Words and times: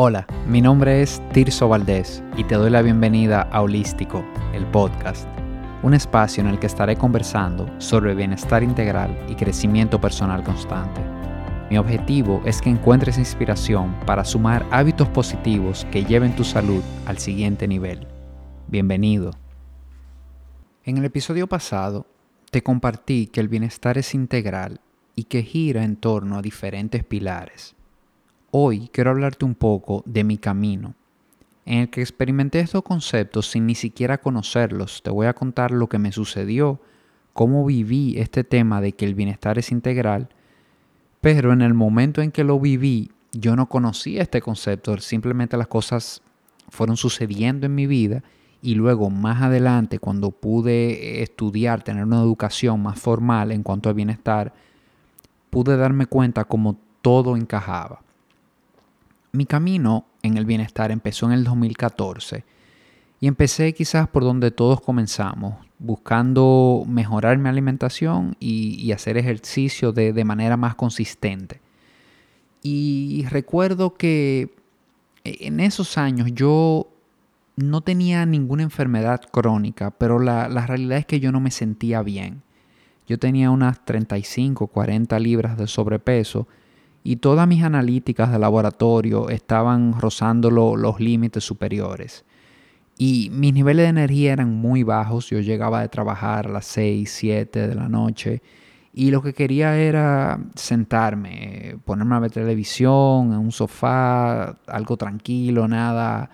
Hola, 0.00 0.28
mi 0.46 0.60
nombre 0.60 1.02
es 1.02 1.20
Tirso 1.32 1.68
Valdés 1.68 2.22
y 2.36 2.44
te 2.44 2.54
doy 2.54 2.70
la 2.70 2.82
bienvenida 2.82 3.42
a 3.50 3.62
Holístico, 3.62 4.24
el 4.54 4.64
podcast, 4.64 5.26
un 5.82 5.92
espacio 5.92 6.40
en 6.40 6.46
el 6.46 6.60
que 6.60 6.68
estaré 6.68 6.94
conversando 6.94 7.68
sobre 7.80 8.14
bienestar 8.14 8.62
integral 8.62 9.18
y 9.28 9.34
crecimiento 9.34 10.00
personal 10.00 10.44
constante. 10.44 11.00
Mi 11.68 11.78
objetivo 11.78 12.40
es 12.44 12.62
que 12.62 12.70
encuentres 12.70 13.18
inspiración 13.18 13.98
para 14.06 14.24
sumar 14.24 14.64
hábitos 14.70 15.08
positivos 15.08 15.84
que 15.90 16.04
lleven 16.04 16.36
tu 16.36 16.44
salud 16.44 16.84
al 17.04 17.18
siguiente 17.18 17.66
nivel. 17.66 18.06
Bienvenido. 18.68 19.32
En 20.84 20.98
el 20.98 21.06
episodio 21.06 21.48
pasado 21.48 22.06
te 22.52 22.62
compartí 22.62 23.26
que 23.26 23.40
el 23.40 23.48
bienestar 23.48 23.98
es 23.98 24.14
integral 24.14 24.80
y 25.16 25.24
que 25.24 25.42
gira 25.42 25.82
en 25.82 25.96
torno 25.96 26.38
a 26.38 26.42
diferentes 26.42 27.02
pilares 27.02 27.74
Hoy 28.50 28.88
quiero 28.94 29.10
hablarte 29.10 29.44
un 29.44 29.54
poco 29.54 30.02
de 30.06 30.24
mi 30.24 30.38
camino, 30.38 30.94
en 31.66 31.80
el 31.80 31.90
que 31.90 32.00
experimenté 32.00 32.60
estos 32.60 32.82
conceptos 32.82 33.50
sin 33.50 33.66
ni 33.66 33.74
siquiera 33.74 34.22
conocerlos. 34.22 35.02
Te 35.02 35.10
voy 35.10 35.26
a 35.26 35.34
contar 35.34 35.70
lo 35.70 35.90
que 35.90 35.98
me 35.98 36.12
sucedió, 36.12 36.80
cómo 37.34 37.66
viví 37.66 38.16
este 38.16 38.44
tema 38.44 38.80
de 38.80 38.92
que 38.92 39.04
el 39.04 39.14
bienestar 39.14 39.58
es 39.58 39.70
integral, 39.70 40.30
pero 41.20 41.52
en 41.52 41.60
el 41.60 41.74
momento 41.74 42.22
en 42.22 42.32
que 42.32 42.42
lo 42.42 42.58
viví, 42.58 43.10
yo 43.32 43.54
no 43.54 43.68
conocía 43.68 44.22
este 44.22 44.40
concepto, 44.40 44.96
simplemente 44.96 45.58
las 45.58 45.68
cosas 45.68 46.22
fueron 46.70 46.96
sucediendo 46.96 47.66
en 47.66 47.74
mi 47.74 47.86
vida 47.86 48.22
y 48.62 48.76
luego 48.76 49.10
más 49.10 49.42
adelante 49.42 49.98
cuando 49.98 50.30
pude 50.30 51.22
estudiar, 51.22 51.82
tener 51.82 52.04
una 52.04 52.22
educación 52.22 52.82
más 52.82 52.98
formal 52.98 53.52
en 53.52 53.62
cuanto 53.62 53.90
al 53.90 53.94
bienestar, 53.94 54.54
pude 55.50 55.76
darme 55.76 56.06
cuenta 56.06 56.46
cómo 56.46 56.78
todo 57.02 57.36
encajaba. 57.36 58.07
Mi 59.38 59.46
camino 59.46 60.04
en 60.24 60.36
el 60.36 60.46
bienestar 60.46 60.90
empezó 60.90 61.26
en 61.26 61.30
el 61.30 61.44
2014 61.44 62.44
y 63.20 63.28
empecé 63.28 63.72
quizás 63.72 64.08
por 64.08 64.24
donde 64.24 64.50
todos 64.50 64.80
comenzamos, 64.80 65.64
buscando 65.78 66.82
mejorar 66.88 67.38
mi 67.38 67.48
alimentación 67.48 68.36
y, 68.40 68.90
hacer 68.90 69.16
ejercicio 69.16 69.92
de, 69.92 70.24
manera 70.24 70.56
más 70.56 70.74
consistente. 70.74 71.60
Y 72.64 73.26
recuerdo 73.30 73.94
que 73.94 74.56
en 75.22 75.60
esos 75.60 75.98
años 75.98 76.32
yo 76.34 76.88
no 77.54 77.82
tenía 77.82 78.26
ninguna 78.26 78.64
enfermedad 78.64 79.20
crónica, 79.30 79.92
pero 79.92 80.18
la, 80.18 80.48
la 80.48 80.66
realidad 80.66 80.98
es 80.98 81.06
que 81.06 81.20
yo 81.20 81.30
no 81.30 81.38
me 81.38 81.52
sentía 81.52 82.02
bien. 82.02 82.42
Yo 83.06 83.20
tenía 83.20 83.52
unas 83.52 83.84
35, 83.84 84.66
40 84.66 85.16
libras 85.20 85.56
de 85.56 85.68
sobrepeso 85.68 86.48
y 87.08 87.16
todas 87.16 87.48
mis 87.48 87.62
analíticas 87.62 88.30
de 88.30 88.38
laboratorio 88.38 89.30
estaban 89.30 89.98
rozando 89.98 90.50
los 90.50 91.00
límites 91.00 91.42
superiores. 91.42 92.26
Y 92.98 93.30
mis 93.32 93.54
niveles 93.54 93.86
de 93.86 93.88
energía 93.88 94.34
eran 94.34 94.54
muy 94.54 94.82
bajos. 94.82 95.30
Yo 95.30 95.40
llegaba 95.40 95.80
de 95.80 95.88
trabajar 95.88 96.48
a 96.48 96.50
las 96.50 96.66
6, 96.66 97.10
7 97.10 97.66
de 97.66 97.74
la 97.74 97.88
noche 97.88 98.42
y 98.92 99.10
lo 99.10 99.22
que 99.22 99.32
quería 99.32 99.78
era 99.78 100.38
sentarme, 100.54 101.78
ponerme 101.86 102.14
a 102.14 102.18
ver 102.18 102.30
televisión, 102.30 103.32
en 103.32 103.38
un 103.38 103.52
sofá, 103.52 104.58
algo 104.66 104.98
tranquilo, 104.98 105.66
nada. 105.66 106.28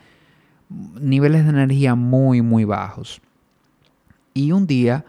Niveles 1.00 1.44
de 1.44 1.50
energía 1.50 1.94
muy, 1.94 2.42
muy 2.42 2.64
bajos. 2.64 3.20
Y 4.33 4.50
un 4.50 4.66
día 4.66 5.05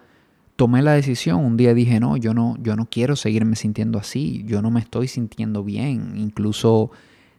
tomé 0.56 0.82
la 0.82 0.94
decisión, 0.94 1.44
un 1.44 1.58
día 1.58 1.74
dije, 1.74 2.00
no, 2.00 2.18
yo 2.18 2.34
no, 2.34 2.56
yo 2.62 2.76
no 2.76 2.88
quiero 2.90 3.16
seguirme 3.16 3.56
sintiendo 3.56 4.00
así, 4.00 4.44
yo 4.46 4.62
no 4.62 4.72
me 4.72 4.80
estoy 4.80 5.08
sintiendo 5.08 5.64
bien, 5.64 6.14
incluso 6.18 6.92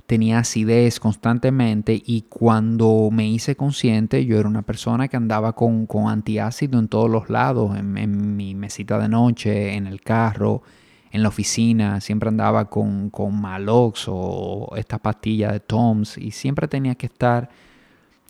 tenía 0.07 0.39
acidez 0.39 1.01
constantemente 1.01 2.01
y 2.05 2.23
cuando 2.29 3.09
me 3.11 3.29
hice 3.29 3.57
consciente 3.57 4.25
yo 4.25 4.39
era 4.39 4.49
una 4.49 4.63
persona 4.63 5.09
que 5.09 5.17
andaba 5.17 5.55
con, 5.55 5.89
antiácido 6.07 6.79
en 6.79 6.89
todos 6.89 7.11
los 7.11 7.29
lados, 7.29 7.77
en, 7.77 8.37
mi 8.37 8.55
mesita 8.55 8.99
de 8.99 9.09
noche, 9.09 9.75
en 9.75 9.87
el 9.87 10.01
carro, 10.03 10.63
en 11.11 11.23
la 11.23 11.29
oficina, 11.29 12.01
siempre 12.01 12.29
andaba 12.29 12.67
con, 12.67 13.11
con 13.11 13.41
Malox 13.41 14.05
o 14.09 14.73
esta 14.77 14.99
pastilla 14.99 15.51
de 15.51 15.61
Toms 15.61 16.19
y 16.19 16.31
siempre 16.31 16.69
tenía 16.69 16.95
que 16.95 17.07
estar 17.07 17.49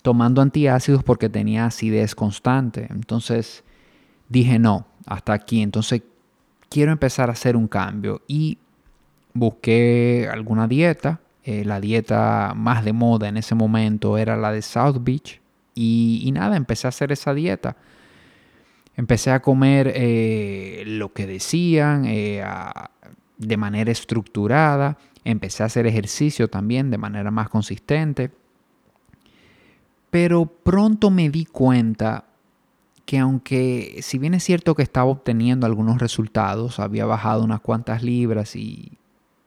tomando 0.03 0.41
antiácidos 0.41 1.03
porque 1.03 1.29
tenía 1.29 1.67
acidez 1.67 2.15
constante. 2.15 2.87
Entonces, 2.91 3.65
dije 4.29 4.59
no, 4.59 4.87
hasta 5.07 5.33
aquí. 5.33 5.63
Entonces 5.63 6.03
quiero 6.69 6.93
empezar 6.93 7.29
a 7.29 7.33
hacer 7.33 7.57
un 7.57 7.69
cambio 7.69 8.23
y 8.27 8.59
busqué 9.33 10.29
alguna 10.31 10.67
dieta. 10.67 11.21
Eh, 11.45 11.65
la 11.65 11.81
dieta 11.81 12.55
más 12.57 12.85
de 12.85 12.93
moda 12.93 13.29
en 13.29 13.37
ese 13.37 13.55
momento 13.55 14.19
era 14.19 14.37
la 14.37 14.51
de 14.51 14.63
South 14.63 14.99
Beach 15.01 15.41
y, 15.75 16.31
nada, 16.33 16.57
empecé 16.57 16.87
a 16.87 16.89
hacer 16.89 17.13
esa 17.13 17.35
dieta. 17.35 17.77
Empecé 18.97 19.31
a 19.31 19.43
comer 19.43 19.93
eh, 19.95 20.83
lo 20.87 21.13
que 21.13 21.27
decían 21.27 22.07
eh, 22.07 22.43
de 23.37 23.57
manera 23.59 23.93
estructurada. 23.93 24.97
Empecé 25.23 25.63
a 25.63 25.67
hacer 25.67 25.87
ejercicio 25.87 26.49
también 26.49 26.91
de 26.91 26.97
manera 26.97 27.31
más 27.31 27.51
consistente. 27.51 28.31
Pero 30.09 30.47
pronto 30.47 31.11
me 31.11 31.29
di 31.29 31.45
cuenta 31.45 32.25
que 33.07 33.19
aunque 33.19 34.01
si 34.03 34.19
bien 34.19 34.35
es 34.35 34.43
cierto 34.43 34.75
que 34.75 34.83
estaba 34.83 35.07
obteniendo 35.07 35.65
algunos 35.65 35.99
resultados, 35.99 36.81
había 36.81 37.07
bajado 37.07 37.45
unas 37.45 37.61
cuantas 37.61 38.03
libras 38.03 38.57
y 38.57 38.93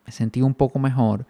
me 0.06 0.14
sentí 0.14 0.42
un 0.42 0.54
poco 0.54 0.80
mejor, 0.80 1.28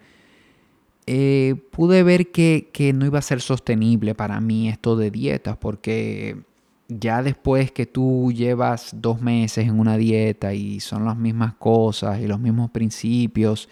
eh, 1.06 1.56
pude 1.72 2.04
ver 2.04 2.30
que, 2.30 2.70
que, 2.72 2.92
no 2.92 3.04
iba 3.04 3.18
a 3.18 3.22
ser 3.22 3.40
sostenible 3.40 4.14
para 4.14 4.40
mí 4.40 4.68
esto 4.68 4.94
de 4.94 5.10
dietas, 5.10 5.56
porque 5.56 6.40
ya 6.88 7.22
después 7.24 7.72
que 7.72 7.86
tú 7.86 8.32
llevas 8.32 8.90
dos 8.94 9.20
meses 9.20 9.66
en 9.66 9.80
una 9.80 9.96
dieta 9.96 10.54
y 10.54 10.78
son 10.78 11.04
las 11.04 11.16
mismas 11.16 11.54
cosas 11.54 12.20
y 12.20 12.28
los 12.28 12.38
mismos 12.38 12.70
principios 12.70 13.68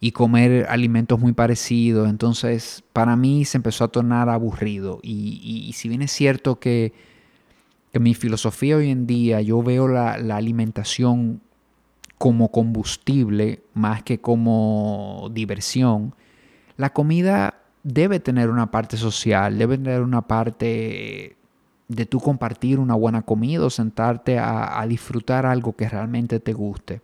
y 0.00 0.10
comer 0.10 0.66
alimentos 0.68 1.20
muy 1.20 1.34
parecidos, 1.34 2.08
entonces 2.08 2.82
para 2.92 3.14
mí 3.14 3.44
se 3.44 3.58
empezó 3.58 3.84
a 3.84 3.88
tornar 3.88 4.28
aburrido. 4.28 4.98
y, 5.04 5.40
y 5.68 5.72
si 5.74 5.88
bien 5.88 6.02
es 6.02 6.10
cierto 6.10 6.58
que 6.58 7.09
en 7.92 8.02
mi 8.02 8.14
filosofía 8.14 8.76
hoy 8.76 8.90
en 8.90 9.06
día 9.06 9.40
yo 9.40 9.62
veo 9.62 9.88
la, 9.88 10.12
alimentación 10.12 11.40
como 12.18 12.50
combustible 12.50 13.62
más 13.74 14.02
que 14.02 14.20
como 14.20 15.28
diversión. 15.32 16.14
La 16.76 16.90
comida 16.90 17.54
debe 17.82 18.20
tener 18.20 18.50
una 18.50 18.70
parte 18.70 18.96
social, 18.96 19.58
debe 19.58 19.78
tener 19.78 20.02
una 20.02 20.22
parte 20.22 21.36
de 21.88 22.06
tú 22.06 22.20
compartir 22.20 22.78
una 22.78 22.94
buena 22.94 23.22
comida 23.22 23.64
o 23.64 23.70
sentarte 23.70 24.38
a, 24.38 24.84
disfrutar 24.88 25.46
algo 25.46 25.72
que 25.74 25.88
realmente 25.88 26.38
te 26.38 26.52
guste. 26.52 27.00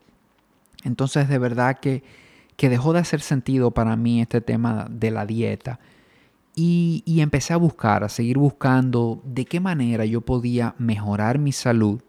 Entonces 0.84 1.28
de 1.28 1.38
verdad 1.38 1.78
que, 1.80 2.04
que 2.56 2.68
dejó 2.68 2.92
de 2.92 3.00
hacer 3.00 3.20
sentido 3.20 3.72
para 3.72 3.96
mí 3.96 4.20
este 4.20 4.40
tema 4.40 4.86
de 4.88 5.10
la 5.10 5.26
dieta. 5.26 5.80
Y, 6.58 7.20
empecé 7.20 7.52
a 7.52 7.58
buscar, 7.58 8.02
a 8.02 8.08
seguir 8.08 8.38
buscando 8.38 9.20
de 9.24 9.44
qué 9.44 9.60
manera 9.60 10.06
yo 10.06 10.22
podía 10.22 10.74
mejorar 10.78 11.38
mi 11.38 11.52
salud 11.52 12.00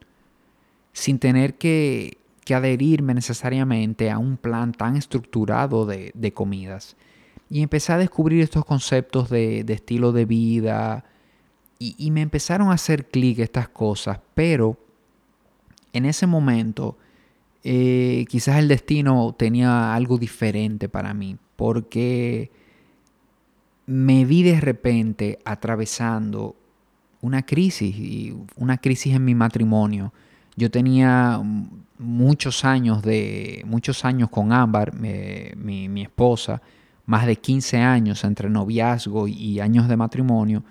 sin 0.93 1.19
tener 1.19 1.55
que, 1.55 2.17
adherirme 2.49 3.13
necesariamente 3.13 4.09
a 4.09 4.17
un 4.17 4.37
plan 4.37 4.71
tan 4.71 4.95
estructurado 4.95 5.85
de, 5.85 6.31
comidas. 6.33 6.95
Y 7.49 7.61
empecé 7.61 7.91
a 7.91 7.97
descubrir 7.97 8.41
estos 8.41 8.63
conceptos 8.63 9.29
de, 9.29 9.65
estilo 9.67 10.13
de 10.13 10.23
vida 10.23 11.03
y, 11.77 12.09
me 12.11 12.21
empezaron 12.21 12.69
a 12.69 12.75
hacer 12.75 13.09
clic 13.09 13.39
estas 13.39 13.67
cosas, 13.67 14.21
pero 14.33 14.77
en 15.91 16.05
ese 16.05 16.25
momento 16.25 16.97
eh, 17.65 18.25
quizás 18.29 18.59
el 18.59 18.69
destino 18.69 19.35
tenía 19.37 19.93
algo 19.93 20.17
diferente 20.17 20.87
para 20.87 21.13
mí, 21.13 21.35
porque 21.57 22.49
me 23.87 24.25
vi 24.25 24.43
de 24.43 24.59
repente 24.59 25.39
atravesando 25.45 26.55
una 27.21 27.43
crisis, 27.43 27.95
y 27.97 28.35
una 28.57 28.77
crisis 28.77 29.15
en 29.15 29.25
mi 29.25 29.33
matrimonio. 29.33 30.13
Yo 30.55 30.69
tenía 30.69 31.41
muchos 31.97 32.65
años, 32.65 33.01
de, 33.01 33.63
muchos 33.65 34.05
años 34.05 34.29
con 34.29 34.51
Ámbar, 34.51 34.93
mi, 34.93 36.01
esposa, 36.01 36.61
más 37.05 37.25
de 37.25 37.37
15 37.37 37.77
años 37.77 38.23
entre 38.23 38.49
noviazgo 38.49 39.27
y 39.27 39.59
años 39.59 39.87
de 39.87 39.97
matrimonio. 39.97 40.63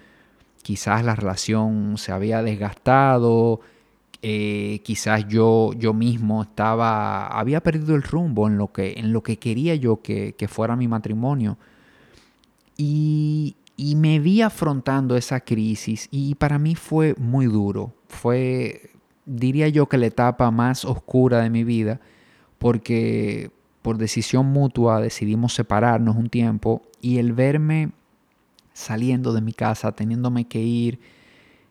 Quizás 0.62 1.04
la 1.04 1.14
relación 1.14 1.96
se 1.96 2.12
había 2.12 2.42
desgastado, 2.42 3.60
eh, 4.22 4.80
quizás 4.84 5.26
yo, 5.28 5.72
yo 5.74 5.94
mismo 5.94 6.42
estaba, 6.42 7.28
había 7.28 7.62
perdido 7.62 7.94
el 7.94 8.02
rumbo 8.02 8.46
en 8.48 8.58
lo 8.58 8.72
que, 8.72 8.94
en 8.98 9.12
lo 9.12 9.22
que 9.22 9.38
quería 9.38 9.74
yo 9.74 10.02
que, 10.02 10.34
que 10.36 10.48
fuera 10.48 10.76
mi 10.76 10.88
matrimonio. 10.88 11.56
Y, 12.76 13.56
me 13.96 14.20
vi 14.20 14.42
afrontando 14.42 15.16
esa 15.16 15.40
crisis 15.40 16.08
y 16.10 16.34
para 16.34 16.58
mí 16.58 16.74
fue 16.74 17.14
muy 17.18 17.46
duro. 17.46 17.94
Fue, 18.08 18.90
diría 19.26 19.68
yo, 19.68 19.86
que 19.86 19.98
la 19.98 20.06
etapa 20.06 20.50
más 20.50 20.84
oscura 20.84 21.40
de 21.40 21.50
mi 21.50 21.64
vida 21.64 22.00
porque, 22.58 23.50
por 23.82 23.98
decisión 23.98 24.46
mutua 24.46 25.00
decidimos 25.00 25.54
separarnos 25.54 26.16
un 26.16 26.28
tiempo 26.28 26.82
y 27.00 27.18
el 27.18 27.32
verme 27.32 27.90
saliendo 28.72 29.32
de 29.32 29.40
mi 29.40 29.52
casa, 29.52 29.92
teniéndome 29.92 30.46
que 30.46 30.60
ir, 30.60 30.98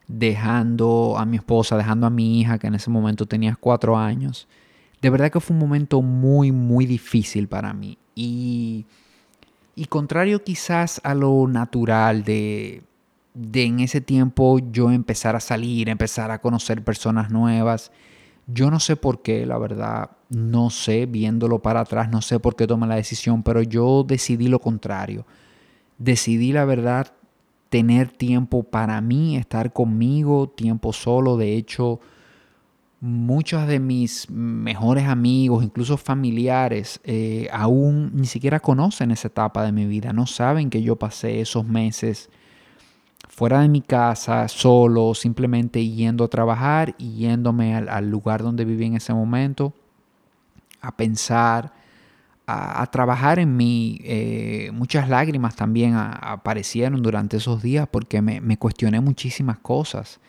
dejando 0.08 1.16
a 1.18 1.26
mi 1.26 1.38
esposa, 1.38 1.78
dejando 1.78 2.08
a 2.08 2.10
mi 2.10 2.40
hija, 2.40 2.58
que 2.58 2.68
en 2.68 2.76
ese 2.76 2.90
momento 2.90 3.26
tenía 3.26 3.56
cuatro 3.56 3.98
años, 3.98 4.48
de 5.02 5.10
verdad 5.10 5.32
que 5.32 5.40
fue 5.40 5.56
un 5.56 5.60
momento 5.60 6.02
muy, 6.02 6.52
muy 6.52 6.86
difícil 6.86 7.48
para 7.48 7.74
mí. 7.74 7.98
Y, 8.16 8.86
y 9.76 9.86
contrario 9.86 10.44
quizás 10.44 11.02
a 11.04 11.14
lo 11.14 11.48
natural 11.48 12.24
de, 12.24 12.84
de 13.34 13.64
en 13.64 13.82
ese 13.82 14.02
tiempo 14.02 14.60
yo 14.72 14.92
empezar 14.92 15.36
a 15.36 15.40
salir, 15.40 15.90
empezar 15.90 16.32
a 16.32 16.40
conocer 16.40 16.84
personas 16.84 17.30
nuevas, 17.30 17.92
yo 18.48 18.70
no 18.70 18.80
sé 18.80 18.96
por 18.96 19.22
qué, 19.22 19.46
la 19.46 19.58
verdad, 19.58 20.12
no 20.30 20.70
sé, 20.70 21.06
viéndolo 21.08 21.60
para 21.60 21.82
atrás, 21.82 22.10
no 22.10 22.22
sé 22.22 22.40
por 22.40 22.56
qué 22.56 22.68
tomé 22.68 22.88
la 22.88 22.96
decisión, 22.96 23.44
pero 23.44 23.62
yo 23.62 24.04
decidí 24.04 24.48
lo 24.48 24.60
contrario. 24.60 25.26
Decidí, 25.98 26.52
la 26.52 26.66
verdad, 26.66 27.14
tener 27.70 28.10
tiempo 28.10 28.64
para 28.64 29.02
mí, 29.02 29.36
estar 29.36 29.74
conmigo, 29.74 30.50
tiempo 30.50 30.94
solo. 30.94 31.38
De 31.38 31.56
hecho, 31.56 32.00
muchos 33.00 33.68
de 33.68 33.80
mis 33.80 34.30
mejores 34.30 35.06
amigos, 35.08 35.64
incluso 35.64 35.98
familiares, 35.98 37.00
eh, 37.04 37.48
aún 37.52 38.12
ni 38.14 38.26
siquiera 38.26 38.60
conocen 38.60 39.12
esa 39.12 39.28
etapa 39.28 39.64
de 39.64 39.72
mi 39.72 39.86
vida, 39.86 40.14
no 40.14 40.26
saben 40.26 40.70
que 40.70 40.82
yo 40.82 40.96
pasé 40.96 41.42
esos 41.42 41.66
meses 41.66 42.30
fuera 43.36 43.60
de 43.60 43.68
mi 43.68 43.82
casa, 43.82 44.48
solo, 44.48 45.14
simplemente 45.14 45.86
yendo 45.86 46.24
a 46.24 46.30
trabajar 46.30 46.96
y 46.98 47.16
yéndome 47.16 47.76
al, 47.76 48.10
lugar 48.10 48.42
donde 48.42 48.64
viví 48.64 48.86
en 48.86 48.96
ese 48.96 49.14
momento, 49.14 49.74
a 50.80 50.96
pensar, 50.96 51.74
a, 52.48 52.86
trabajar 52.88 53.40
en 53.40 53.58
mí. 53.58 54.00
Eh, 54.04 54.70
muchas 54.74 55.10
lágrimas 55.10 55.58
también 55.58 55.96
aparecieron 55.96 57.04
durante 57.04 57.36
esos 57.36 57.62
días 57.62 57.90
porque 57.92 58.22
me, 58.22 58.58
cuestioné 58.58 59.02
muchísimas 59.02 59.60
cosas. 59.60 60.22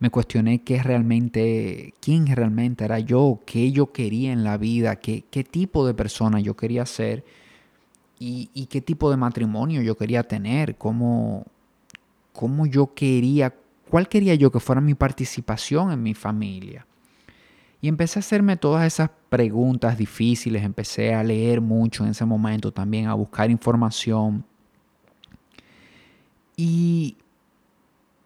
Me 0.00 0.10
cuestioné 0.10 0.62
qué 0.62 0.82
realmente, 0.82 1.94
quién 2.00 2.26
realmente 2.26 2.84
era 2.84 2.98
yo, 2.98 3.40
qué 3.46 3.70
yo 3.70 3.92
quería 3.92 4.32
en 4.32 4.42
la 4.42 4.56
vida, 4.56 4.96
qué, 4.96 5.24
qué 5.30 5.44
tipo 5.44 5.86
de 5.86 5.94
persona 5.94 6.40
yo 6.40 6.56
quería 6.56 6.84
ser 6.86 7.24
y, 8.18 8.50
y 8.52 8.66
qué 8.66 8.80
tipo 8.80 9.10
de 9.10 9.16
matrimonio 9.16 9.82
yo 9.82 9.96
quería 9.96 10.24
tener, 10.24 10.76
cómo, 10.76 11.44
cómo 12.32 12.66
yo 12.66 12.94
quería, 12.94 13.54
cuál 13.88 14.08
quería 14.08 14.34
yo 14.34 14.50
que 14.50 14.58
fuera 14.58 14.80
mi 14.80 14.94
participación 14.94 15.92
en 15.92 16.02
mi 16.02 16.14
familia. 16.14 16.86
Y 17.82 17.88
empecé 17.88 18.18
a 18.18 18.20
hacerme 18.20 18.56
todas 18.56 18.86
esas 18.86 19.10
preguntas 19.28 19.96
difíciles, 19.96 20.62
empecé 20.62 21.14
a 21.14 21.24
leer 21.24 21.60
mucho 21.60 22.04
en 22.04 22.10
ese 22.10 22.26
momento 22.26 22.72
también, 22.72 23.06
a 23.06 23.14
buscar 23.14 23.50
información. 23.50 24.44
Y, 26.56 27.16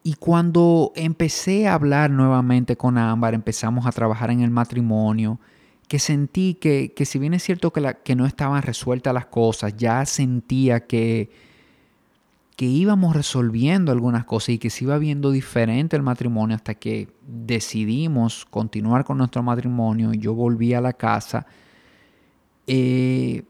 y 0.06 0.16
cuando 0.16 0.92
empecé 0.96 1.66
a 1.66 1.74
hablar 1.74 2.10
nuevamente 2.10 2.76
con 2.76 2.98
Ámbar, 2.98 3.32
empezamos 3.32 3.86
a 3.86 3.92
trabajar 3.92 4.30
en 4.30 4.42
el 4.42 4.50
matrimonio, 4.50 5.40
que 5.88 5.98
sentí 5.98 6.54
que, 6.54 6.92
que 6.94 7.06
si 7.06 7.18
bien 7.18 7.32
es 7.32 7.42
cierto 7.42 7.72
que, 7.72 7.80
la, 7.80 7.94
que 7.94 8.14
no 8.14 8.26
estaban 8.26 8.62
resueltas 8.62 9.14
las 9.14 9.24
cosas, 9.24 9.74
ya 9.78 10.04
sentía 10.04 10.80
que, 10.86 11.30
que 12.54 12.66
íbamos 12.66 13.16
resolviendo 13.16 13.92
algunas 13.92 14.26
cosas 14.26 14.50
y 14.50 14.58
que 14.58 14.68
se 14.68 14.84
iba 14.84 14.98
viendo 14.98 15.30
diferente 15.30 15.96
el 15.96 16.02
matrimonio 16.02 16.54
hasta 16.54 16.74
que 16.74 17.08
decidimos 17.26 18.44
continuar 18.44 19.04
con 19.04 19.16
nuestro 19.16 19.42
matrimonio. 19.42 20.12
Yo 20.12 20.34
volví 20.34 20.74
a 20.74 20.82
la 20.82 20.92
casa 20.92 21.46
eh, 22.66 23.42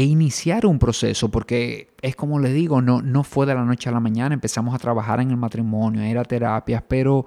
e 0.00 0.04
iniciar 0.04 0.64
un 0.64 0.78
proceso, 0.78 1.28
porque 1.28 1.90
es 2.00 2.16
como 2.16 2.38
les 2.38 2.54
digo, 2.54 2.80
no, 2.80 3.02
no 3.02 3.22
fue 3.22 3.44
de 3.44 3.54
la 3.54 3.66
noche 3.66 3.90
a 3.90 3.92
la 3.92 4.00
mañana, 4.00 4.32
empezamos 4.32 4.74
a 4.74 4.78
trabajar 4.78 5.20
en 5.20 5.30
el 5.30 5.36
matrimonio, 5.36 6.00
era 6.00 6.24
terapias, 6.24 6.82
pero 6.88 7.26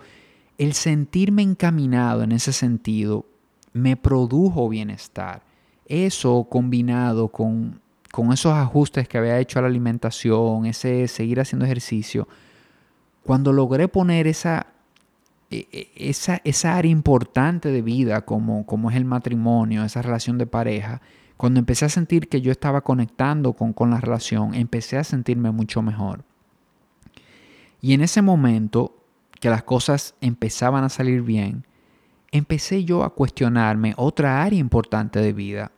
el 0.58 0.74
sentirme 0.74 1.44
encaminado 1.44 2.24
en 2.24 2.32
ese 2.32 2.52
sentido 2.52 3.28
me 3.74 3.96
produjo 3.96 4.70
bienestar. 4.70 5.44
Eso 5.86 6.48
combinado 6.50 7.28
con 7.28 7.80
con 8.12 8.34
esos 8.34 8.54
ajustes 8.54 9.08
que 9.08 9.20
había 9.20 9.40
hecho 9.40 9.60
a 9.60 9.62
la 9.62 9.68
alimentación, 9.68 10.66
ese 10.66 11.08
seguir 11.08 11.40
haciendo 11.40 11.66
ejercicio, 11.66 12.28
cuando 13.24 13.54
logré 13.54 13.88
poner 13.88 14.26
esa, 14.26 14.66
e, 15.52 15.68
e, 15.72 16.10
esa, 16.10 16.42
esa 16.44 16.76
área 16.76 16.92
importante 16.92 17.70
de 17.70 17.84
vida 17.84 18.22
como, 18.22 18.66
como 18.66 18.90
es 18.90 18.98
el 18.98 19.06
matrimonio, 19.06 19.84
esa 19.84 20.02
relación 20.02 20.40
de 20.40 20.48
pareja, 20.48 21.02
cuando 21.38 21.60
empecé 21.60 21.86
a 21.86 21.90
sentir 21.90 22.30
que 22.30 22.42
yo 22.42 22.52
estaba 22.52 22.82
conectando 22.82 23.54
con, 23.54 23.74
con 23.74 23.90
la 23.90 24.00
relación, 24.00 24.54
empecé 24.54 24.98
a 24.98 25.04
sentirme 25.04 25.52
mucho 25.52 25.82
mejor. 25.82 26.24
Y 27.82 27.94
en 27.94 28.02
ese 28.02 28.22
momento 28.22 28.96
que 29.40 29.50
las 29.50 29.64
cosas 29.64 30.16
empezaban 30.22 30.84
a 30.84 30.90
salir 30.90 31.22
bien, 31.22 31.66
empecé 32.32 32.86
yo 32.86 33.04
a 33.04 33.14
cuestionarme 33.14 33.94
otra 33.98 34.42
área 34.44 34.60
importante 34.60 35.20
de 35.20 35.34
vida, 35.34 35.72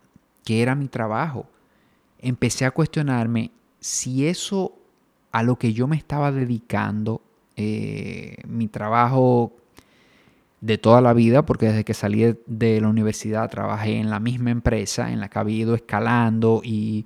que 0.44 0.62
era 0.62 0.76
mi 0.76 0.88
trabajo 0.88 1.48
empecé 2.26 2.66
a 2.66 2.72
cuestionarme 2.72 3.52
si 3.80 4.28
eso 4.28 4.74
a 5.32 5.44
lo 5.44 5.58
que 5.58 5.74
yo 5.74 5.88
me 5.88 5.96
estaba 5.96 6.32
dedicando, 6.32 7.22
eh, 7.56 8.38
mi 8.48 8.68
trabajo 8.68 9.54
de 10.66 10.78
toda 10.78 11.02
la 11.02 11.14
vida, 11.14 11.46
porque 11.46 11.68
desde 11.68 11.84
que 11.84 11.94
salí 11.94 12.36
de 12.48 12.82
la 12.82 12.88
universidad 12.88 13.50
trabajé 13.50 13.98
en 13.98 14.10
la 14.10 14.20
misma 14.20 14.52
empresa 14.52 15.12
en 15.12 15.20
la 15.20 15.30
que 15.30 15.40
había 15.40 15.58
ido 15.58 15.76
escalando 15.76 16.62
y, 16.64 17.06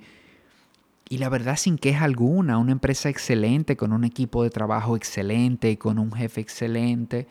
y 1.09 1.17
la 1.17 1.29
verdad 1.29 1.57
sin 1.57 1.77
queja 1.77 2.05
alguna, 2.05 2.57
una 2.57 2.71
empresa 2.71 3.09
excelente, 3.09 3.75
con 3.75 3.91
un 3.91 4.03
equipo 4.03 4.43
de 4.43 4.49
trabajo 4.49 4.95
excelente, 4.95 5.77
con 5.77 5.99
un 5.99 6.11
jefe 6.11 6.41
excelente. 6.41 7.27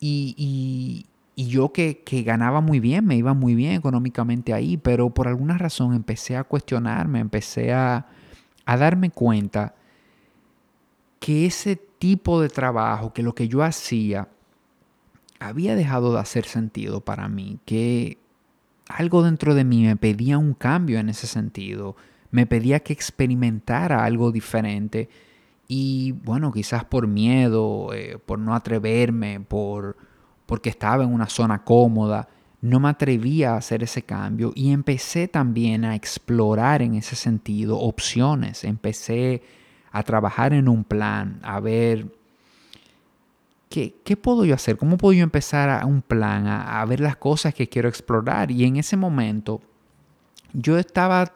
y, 0.00 1.06
y 1.40 1.46
yo 1.48 1.72
que, 1.72 2.02
ganaba 2.22 2.60
muy 2.60 2.80
bien, 2.80 3.06
me 3.06 3.16
iba 3.16 3.32
muy 3.32 3.54
bien 3.54 3.72
económicamente 3.72 4.52
ahí, 4.52 4.76
pero 4.76 5.08
por 5.08 5.26
alguna 5.26 5.56
razón 5.56 5.94
empecé 5.94 6.36
a 6.36 6.44
cuestionarme, 6.44 7.18
empecé 7.18 7.72
a, 7.72 8.08
a 8.66 8.76
darme 8.76 9.08
cuenta 9.08 9.74
que 11.18 11.46
ese 11.46 11.76
tipo 11.76 12.42
de 12.42 12.50
trabajo, 12.50 13.14
que 13.14 13.22
lo 13.22 13.34
que 13.34 13.48
yo 13.48 13.62
hacía, 13.62 14.28
había 15.40 15.74
dejado 15.74 16.12
de 16.12 16.20
hacer 16.20 16.44
sentido 16.44 17.00
para 17.00 17.28
mí, 17.28 17.58
que 17.64 18.18
algo 18.86 19.22
dentro 19.22 19.54
de 19.54 19.64
mí 19.64 19.84
me 19.84 19.96
pedía 19.96 20.38
un 20.38 20.54
cambio 20.54 20.98
en 20.98 21.08
ese 21.08 21.26
sentido, 21.26 21.96
me 22.30 22.46
pedía 22.46 22.80
que 22.80 22.92
experimentara 22.92 24.04
algo 24.04 24.30
diferente 24.30 25.08
y 25.66 26.12
bueno, 26.12 26.52
quizás 26.52 26.84
por 26.84 27.06
miedo, 27.06 27.92
eh, 27.94 28.18
por 28.24 28.38
no 28.38 28.54
atreverme, 28.54 29.40
por 29.40 29.96
porque 30.46 30.68
estaba 30.68 31.04
en 31.04 31.14
una 31.14 31.28
zona 31.28 31.62
cómoda, 31.62 32.28
no 32.60 32.80
me 32.80 32.88
atrevía 32.88 33.54
a 33.54 33.58
hacer 33.58 33.82
ese 33.82 34.02
cambio 34.02 34.52
y 34.54 34.72
empecé 34.72 35.28
también 35.28 35.84
a 35.84 35.94
explorar 35.94 36.82
en 36.82 36.94
ese 36.94 37.16
sentido 37.16 37.78
opciones, 37.78 38.64
empecé 38.64 39.42
a 39.92 40.02
trabajar 40.02 40.52
en 40.52 40.68
un 40.68 40.84
plan, 40.84 41.38
a 41.42 41.60
ver 41.60 42.19
qué, 43.70 44.16
puedo 44.20 44.44
yo 44.44 44.54
hacer, 44.54 44.76
cómo 44.76 44.98
puedo 44.98 45.14
yo 45.14 45.22
empezar 45.22 45.70
a 45.70 45.86
un 45.86 46.02
plan, 46.02 46.46
a 46.46 46.84
ver 46.84 47.00
las 47.00 47.16
cosas 47.16 47.54
que 47.54 47.68
quiero 47.68 47.88
explorar 47.88 48.50
y 48.50 48.64
en 48.64 48.76
ese 48.76 48.98
momento 48.98 49.62
yo 50.52 50.78
estaba 50.78 51.32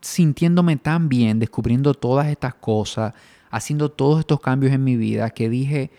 sintiéndome 0.00 0.76
tan 0.76 1.08
bien, 1.08 1.38
descubriendo 1.38 1.94
todas 1.94 2.26
estas 2.26 2.54
cosas, 2.54 3.14
haciendo 3.50 3.90
todos 3.90 4.20
estos 4.20 4.40
cambios 4.40 4.72
en 4.72 4.84
mi 4.84 4.96
vida, 4.96 5.30
que 5.30 5.48
dije, 5.48 5.90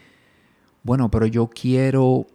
bueno, 0.84 1.10
pero 1.10 1.26
yo 1.26 1.48
quiero 1.48 2.28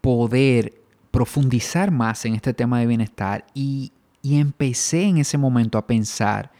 poder 0.00 0.74
profundizar 1.10 1.90
más 1.90 2.24
en 2.26 2.34
este 2.34 2.52
tema 2.52 2.80
de 2.80 2.86
bienestar 2.86 3.46
y, 3.54 3.90
empecé 4.22 5.02
en 5.02 5.18
ese 5.18 5.36
momento 5.36 5.76
a 5.76 5.86
pensar 5.86 6.50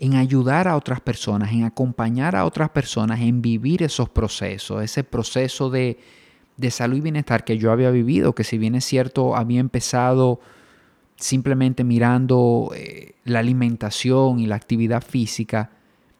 en 0.00 0.14
ayudar 0.14 0.66
a 0.66 0.76
otras 0.76 1.02
personas, 1.02 1.52
en 1.52 1.64
acompañar 1.64 2.34
a 2.34 2.46
otras 2.46 2.70
personas, 2.70 3.20
en 3.20 3.42
vivir 3.42 3.82
esos 3.82 4.08
procesos, 4.08 4.82
ese 4.82 5.04
proceso 5.04 5.68
de, 5.68 5.98
salud 6.70 6.96
y 6.96 7.00
bienestar 7.02 7.44
que 7.44 7.58
yo 7.58 7.70
había 7.70 7.90
vivido, 7.90 8.34
que 8.34 8.42
si 8.42 8.56
bien 8.56 8.74
es 8.74 8.86
cierto, 8.86 9.36
había 9.36 9.60
empezado 9.60 10.40
simplemente 11.16 11.84
mirando 11.84 12.72
eh, 12.74 13.14
la 13.24 13.40
alimentación 13.40 14.40
y 14.40 14.46
la 14.46 14.56
actividad 14.56 15.02
física, 15.02 15.70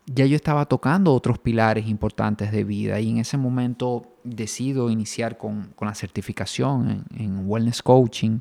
ya 0.04 0.26
yo 0.26 0.36
estaba 0.36 0.66
tocando 0.66 1.14
otros 1.14 1.38
pilares 1.38 1.88
importantes 1.88 2.52
de 2.52 2.64
vida 2.64 3.00
y 3.00 3.08
en 3.08 3.16
ese 3.16 3.38
momento 3.38 4.14
decido 4.24 4.90
iniciar 4.90 5.38
con, 5.38 5.74
la 5.80 5.94
certificación 5.94 7.06
en, 7.16 7.48
Wellness 7.48 7.80
Coaching 7.80 8.40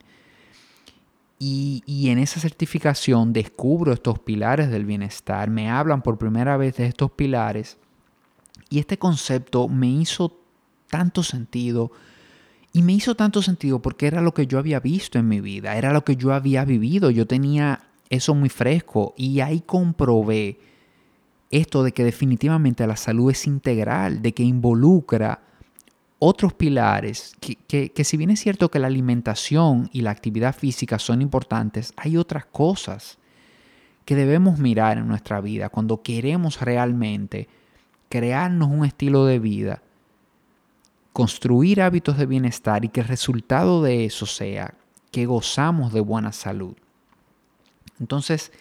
y, 1.41 2.09
en 2.09 2.19
esa 2.19 2.41
certificación 2.41 3.31
descubro 3.31 3.93
estos 3.93 4.19
pilares 4.19 4.69
del 4.69 4.85
bienestar, 4.85 5.49
me 5.49 5.69
hablan 5.69 6.01
por 6.01 6.17
primera 6.17 6.57
vez 6.57 6.75
de 6.75 6.85
estos 6.85 7.11
pilares 7.11 7.77
y 8.69 8.79
este 8.79 8.99
concepto 8.99 9.69
me 9.69 9.87
hizo 9.87 10.37
tanto 10.89 11.23
sentido 11.23 11.91
Y 12.73 12.83
me 12.83 12.93
hizo 12.93 13.15
tanto 13.15 13.41
sentido 13.41 13.81
porque 13.81 14.05
era 14.05 14.21
lo 14.21 14.33
que 14.33 14.45
yo 14.47 14.59
había 14.59 14.79
visto 14.79 15.17
en 15.17 15.27
mi 15.27 15.39
vida, 15.39 15.75
era 15.77 15.93
lo 15.93 16.03
que 16.03 16.17
yo 16.17 16.33
había 16.33 16.65
vivido, 16.65 17.09
yo 17.09 17.25
tenía 17.25 17.87
eso 18.09 18.35
muy 18.35 18.49
fresco 18.49 19.13
y 19.17 19.39
ahí 19.39 19.61
comprobé 19.61 20.59
esto 21.49 21.83
de 21.83 21.93
que 21.93 22.03
definitivamente 22.03 22.85
la 22.85 22.95
salud 22.95 23.31
es 23.31 23.47
integral, 23.47 24.21
de 24.21 24.33
que 24.33 24.43
involucra 24.43 25.41
otros 26.19 26.53
pilares, 26.53 27.33
que, 27.39 27.55
que, 27.89 28.03
si 28.03 28.17
bien 28.17 28.29
es 28.29 28.41
cierto 28.41 28.69
que 28.69 28.79
la 28.79 28.87
alimentación 28.87 29.89
y 29.93 30.01
la 30.01 30.11
actividad 30.11 30.53
física 30.53 30.99
son 30.99 31.21
importantes, 31.21 31.93
hay 31.95 32.17
otras 32.17 32.45
cosas 32.45 33.17
que 34.03 34.15
debemos 34.15 34.59
mirar 34.59 34.97
en 34.97 35.07
nuestra 35.07 35.39
vida 35.39 35.69
cuando 35.69 36.01
queremos 36.01 36.59
realmente 36.59 37.47
crearnos 38.09 38.69
un 38.69 38.85
estilo 38.85 39.25
de 39.25 39.39
vida, 39.39 39.81
construir 41.13 41.81
hábitos 41.81 42.17
de 42.17 42.25
bienestar 42.25 42.83
y 42.83 42.89
que 42.89 42.99
el 42.99 43.07
resultado 43.07 43.81
de 43.81 44.05
eso 44.05 44.25
sea 44.25 44.73
que 45.11 45.25
gozamos 45.25 45.93
de 45.93 46.01
buena 46.01 46.33
salud. 46.33 46.75
Entonces, 47.99 48.51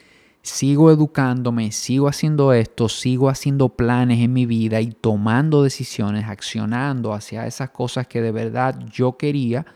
sigo 0.48 0.90
educándome, 0.90 1.72
sigo 1.72 2.08
haciendo 2.08 2.52
esto, 2.52 2.88
sigo 2.88 3.28
haciendo 3.28 3.68
planes 3.68 4.20
en 4.20 4.32
mi 4.32 4.46
vida 4.46 4.80
y 4.80 4.92
tomando 4.92 5.62
decisiones, 5.62 6.26
accionando 6.26 7.12
hacia 7.12 7.46
esas 7.46 7.70
cosas 7.70 8.06
que 8.06 8.20
de 8.22 8.32
verdad 8.32 8.78
yo 8.90 9.16
quería. 9.16 9.66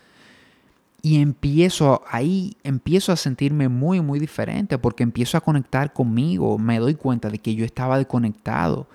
Y 1.03 1.21
empiezo, 1.21 2.03
ahí 2.09 2.57
empiezo 2.63 3.13
a 3.13 3.17
sentirme 3.17 3.69
muy, 3.69 4.01
muy 4.01 4.19
diferente 4.19 4.79
porque 4.79 5.03
empiezo 5.03 5.37
a 5.37 5.41
conectar 5.41 5.93
conmigo. 5.93 6.59
Me 6.59 6.79
doy 6.79 6.95
cuenta 6.95 7.29
de 7.29 7.39
que 7.39 7.55
yo 7.55 7.65
estaba 7.65 7.99
desconectado, 7.99 8.87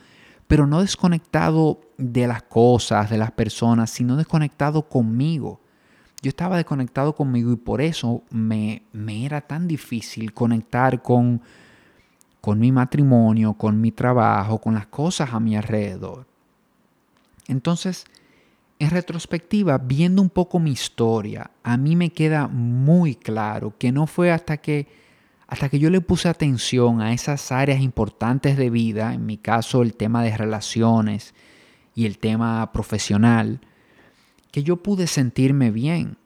pero 0.47 0.67
no 0.67 0.81
desconectado 0.81 1.81
de 1.97 2.27
las 2.27 2.43
cosas, 2.43 3.09
de 3.09 3.17
las 3.17 3.31
personas, 3.31 3.89
sino 3.89 4.15
desconectado 4.15 4.83
conmigo. 4.83 5.59
Yo 6.21 6.29
estaba 6.29 6.57
desconectado 6.57 7.13
conmigo 7.13 7.51
y 7.51 7.57
por 7.57 7.81
eso 7.81 8.23
me, 8.31 8.83
me 8.93 9.25
era 9.25 9.41
tan 9.41 9.67
difícil 9.67 10.33
conectar 10.33 11.01
con, 11.01 11.41
con 12.41 12.59
mi 12.59 12.71
matrimonio, 12.71 13.53
con 13.53 13.79
mi 13.81 13.91
trabajo, 13.91 14.59
con 14.59 14.73
las 14.73 14.87
cosas 14.87 15.33
a 15.33 15.39
mi 15.39 15.55
alrededor. 15.55 16.25
Entonces, 17.47 18.05
en 18.79 18.91
retrospectiva, 18.91 19.77
viendo 19.77 20.21
un 20.21 20.29
poco 20.29 20.59
mi 20.59 20.71
historia, 20.71 21.51
a 21.63 21.77
mí 21.77 21.95
me 21.95 22.11
queda 22.11 22.47
muy 22.47 23.15
claro 23.15 23.73
que 23.77 23.91
no 23.91 24.05
fue 24.05 24.31
hasta 24.31 24.57
que, 24.57 24.87
hasta 25.47 25.69
que 25.69 25.79
yo 25.79 25.89
le 25.89 26.01
puse 26.01 26.29
atención 26.29 27.01
a 27.01 27.13
esas 27.13 27.51
áreas 27.51 27.81
importantes 27.81 28.55
de 28.55 28.69
vida, 28.69 29.13
en 29.13 29.25
mi 29.25 29.37
caso 29.37 29.81
el 29.81 29.95
tema 29.95 30.23
de 30.23 30.37
relaciones 30.37 31.33
y 31.95 32.05
el 32.05 32.19
tema 32.19 32.71
profesional, 32.71 33.61
que 34.51 34.61
yo 34.63 34.77
pude 34.77 35.07
sentirme 35.07 35.71
bien, 35.71 36.17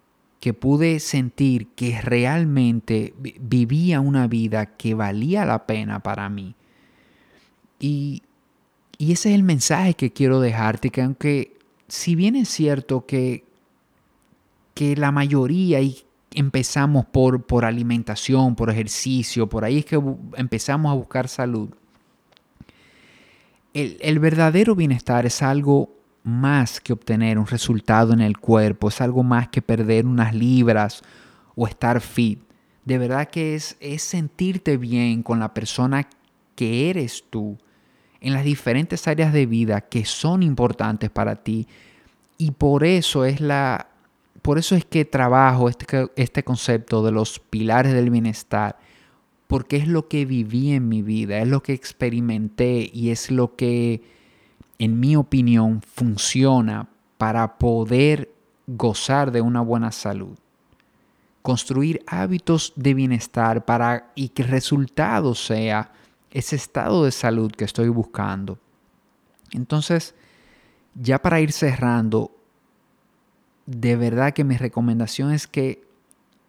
que 0.42 0.56
pude 0.56 1.00
sentir 1.00 1.68
que 1.76 2.02
realmente 2.02 3.14
vivía 3.20 4.02
una 4.02 4.28
vida 4.28 4.66
que 4.66 4.96
valía 4.96 5.46
la 5.46 5.68
pena 5.68 6.00
para 6.00 6.28
mí. 6.30 6.56
Y, 7.80 8.24
ese 8.98 9.30
es 9.30 9.36
el 9.36 9.44
mensaje 9.44 9.94
que 9.94 10.12
quiero 10.12 10.40
dejarte, 10.40 10.90
que 10.90 11.02
aunque 11.02 11.58
si 11.88 12.16
bien 12.16 12.36
es 12.36 12.50
cierto 12.50 13.06
que, 13.06 13.44
que 14.74 14.96
la 14.96 15.12
mayoría 15.12 15.82
y 15.82 16.04
empezamos 16.34 17.06
por, 17.06 17.44
por 17.44 17.66
alimentación, 17.66 18.56
por 18.56 18.70
ejercicio, 18.70 19.48
por 19.48 19.64
ahí 19.64 19.80
es 19.80 19.86
que 19.86 20.00
empezamos 20.38 20.92
a 20.92 20.96
buscar 20.96 21.28
salud, 21.28 21.70
el, 23.74 23.98
el 24.02 24.20
verdadero 24.20 24.76
bienestar 24.76 25.26
es 25.26 25.42
algo 25.42 26.01
más 26.24 26.80
que 26.80 26.94
obtener 26.94 27.38
un 27.38 27.48
resultado 27.48 28.14
en 28.14 28.22
el 28.22 28.38
cuerpo, 28.38 28.90
es 28.90 29.02
algo 29.02 29.24
más 29.24 29.50
que 29.50 29.62
perder 29.62 30.06
unas 30.06 30.36
libras 30.36 31.02
o 31.56 31.68
estar 31.68 32.02
fit. 32.02 32.40
De 32.86 32.98
verdad 32.98 33.30
que 33.30 33.56
es, 33.56 33.78
es 33.80 34.04
sentirte 34.04 34.78
bien 34.78 35.24
con 35.24 35.40
la 35.40 35.54
persona 35.54 36.08
que 36.56 36.90
eres 36.90 37.24
tú 37.30 37.58
en 38.20 38.34
las 38.34 38.44
diferentes 38.44 39.08
áreas 39.08 39.34
de 39.34 39.46
vida 39.46 39.82
que 39.82 40.06
son 40.06 40.44
importantes 40.44 41.10
para 41.10 41.36
ti. 41.36 41.68
Y 42.38 42.52
por 42.52 42.84
eso 42.84 43.26
es 43.26 43.42
la 43.42 43.88
por 44.42 44.58
eso 44.58 44.76
es 44.76 44.86
que 44.86 45.06
trabajo 45.06 45.70
este, 45.70 46.10
este 46.16 46.44
concepto 46.44 47.04
de 47.04 47.12
los 47.12 47.40
pilares 47.40 47.94
del 47.94 48.10
bienestar, 48.10 48.78
porque 49.48 49.78
es 49.78 49.88
lo 49.88 50.08
que 50.08 50.26
viví 50.26 50.72
en 50.72 50.88
mi 50.88 51.04
vida, 51.04 51.40
es 51.40 51.48
lo 51.48 51.62
que 51.62 51.74
experimenté 51.74 52.90
y 52.92 53.12
es 53.12 53.30
lo 53.30 53.56
que 53.56 54.02
en 54.82 55.00
mi 55.00 55.16
opinión, 55.16 55.84
funciona 55.84 56.90
para 57.20 57.60
poder 57.60 58.34
gozar 58.66 59.32
de 59.32 59.40
una 59.40 59.62
buena 59.62 59.92
salud. 59.92 60.36
Construir 61.44 62.04
hábitos 62.08 62.74
de 62.76 62.96
bienestar 62.96 63.64
para 63.64 64.12
y 64.16 64.30
que 64.30 64.42
el 64.42 64.48
resultado 64.48 65.36
sea 65.36 65.92
ese 66.32 66.56
estado 66.56 67.06
de 67.06 67.12
salud 67.12 67.52
que 67.52 67.64
estoy 67.64 67.90
buscando. 67.90 68.58
Entonces, 69.52 70.16
ya 70.96 71.22
para 71.22 71.40
ir 71.42 71.52
cerrando, 71.52 72.32
de 73.68 73.96
verdad 73.96 74.34
que 74.34 74.44
mi 74.44 74.58
recomendación 74.58 75.32
es 75.32 75.46
que 75.46 75.86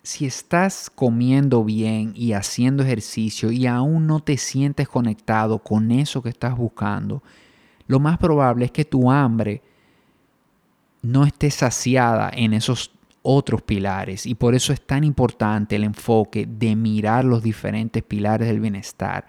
si 0.02 0.24
estás 0.24 0.88
comiendo 0.88 1.64
bien 1.64 2.12
y 2.14 2.32
haciendo 2.32 2.82
ejercicio 2.82 3.52
y 3.52 3.66
aún 3.66 4.06
no 4.06 4.20
te 4.20 4.38
sientes 4.38 4.88
conectado 4.88 5.58
con 5.58 5.90
eso 5.90 6.22
que 6.22 6.30
estás 6.30 6.56
buscando, 6.56 7.22
lo 7.86 8.00
más 8.00 8.18
probable 8.18 8.66
es 8.66 8.70
que 8.70 8.84
tu 8.84 9.10
hambre 9.10 9.62
no 11.02 11.24
esté 11.24 11.50
saciada 11.50 12.30
en 12.32 12.54
esos 12.54 12.92
otros 13.22 13.62
pilares 13.62 14.26
y 14.26 14.34
por 14.34 14.54
eso 14.54 14.72
es 14.72 14.80
tan 14.80 15.04
importante 15.04 15.76
el 15.76 15.84
enfoque 15.84 16.46
de 16.46 16.74
mirar 16.76 17.24
los 17.24 17.42
diferentes 17.42 18.02
pilares 18.02 18.48
del 18.48 18.60
bienestar, 18.60 19.26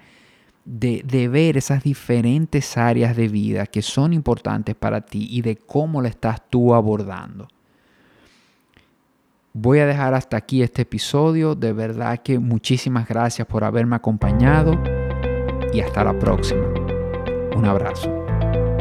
de, 0.66 1.28
ver 1.28 1.58
esas 1.58 1.84
diferentes 1.84 2.78
áreas 2.78 3.16
de 3.16 3.28
vida 3.28 3.66
que 3.68 3.82
son 3.82 4.14
importantes 4.14 4.76
para 4.76 5.02
ti 5.02 5.28
y 5.30 5.42
de 5.42 5.58
cómo 5.58 6.02
la 6.02 6.10
estás 6.10 6.42
tú 6.50 6.74
abordando. 6.74 7.48
Voy 9.56 9.80
a 9.80 9.86
dejar 9.86 10.16
hasta 10.16 10.38
aquí 10.38 10.64
este 10.64 10.82
episodio, 10.82 11.54
de 11.54 11.74
verdad 11.74 12.20
que 12.24 12.40
muchísimas 12.40 13.08
gracias 13.08 13.48
por 13.48 13.64
haberme 13.64 13.96
acompañado 13.96 14.82
y 15.72 15.82
hasta 15.82 16.04
la 16.04 16.18
próxima. 16.18 16.64
Un 17.56 17.66
abrazo. 17.66 18.23
thank 18.44 18.56
you 18.56 18.73